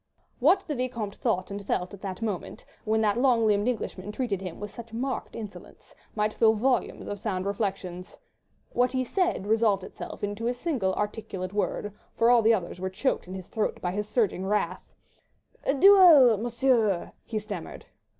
[0.39, 4.41] What the Vicomte thought and felt at that moment, when that long limbed Englishman treated
[4.41, 8.17] him with such marked insolence, might fill volumes of sound reflections....
[8.73, 12.89] What he said resolved itself into a single articulate word, for all the others were
[12.89, 14.91] choked in his throat by his surging wrath—
[15.65, 17.85] "A duel, Monsieur," he stammered.